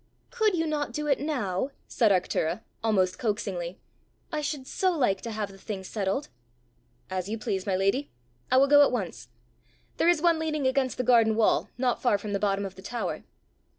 [0.31, 3.77] "Could you not do it now?" said Arctura, almost coaxingly.
[4.31, 6.27] "I should so like to have the thing settled!"
[7.11, 8.09] "As you please, my lady!
[8.49, 9.27] I will go at once.
[9.97, 12.81] There is one leaning against the garden wall, not far from the bottom of the
[12.81, 13.21] tower."